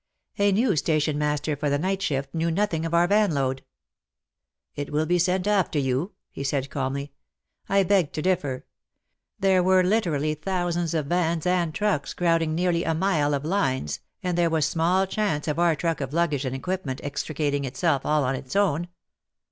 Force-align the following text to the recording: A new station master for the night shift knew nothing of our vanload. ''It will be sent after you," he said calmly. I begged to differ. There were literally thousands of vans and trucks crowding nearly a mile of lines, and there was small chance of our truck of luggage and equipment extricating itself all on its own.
A 0.39 0.51
new 0.51 0.75
station 0.77 1.19
master 1.19 1.55
for 1.55 1.69
the 1.69 1.77
night 1.77 2.01
shift 2.01 2.33
knew 2.33 2.49
nothing 2.49 2.87
of 2.87 2.93
our 2.95 3.07
vanload. 3.07 3.59
''It 4.75 4.89
will 4.89 5.05
be 5.05 5.19
sent 5.19 5.45
after 5.45 5.77
you," 5.77 6.13
he 6.31 6.43
said 6.43 6.71
calmly. 6.71 7.11
I 7.69 7.83
begged 7.83 8.13
to 8.13 8.23
differ. 8.23 8.65
There 9.37 9.61
were 9.61 9.83
literally 9.83 10.33
thousands 10.33 10.95
of 10.95 11.05
vans 11.05 11.45
and 11.45 11.71
trucks 11.71 12.15
crowding 12.15 12.55
nearly 12.55 12.83
a 12.83 12.95
mile 12.95 13.35
of 13.35 13.45
lines, 13.45 13.99
and 14.23 14.35
there 14.35 14.49
was 14.49 14.65
small 14.65 15.05
chance 15.05 15.47
of 15.47 15.59
our 15.59 15.75
truck 15.75 16.01
of 16.01 16.13
luggage 16.15 16.45
and 16.45 16.55
equipment 16.55 16.99
extricating 17.03 17.63
itself 17.63 18.03
all 18.03 18.23
on 18.23 18.33
its 18.33 18.55
own. 18.55 18.87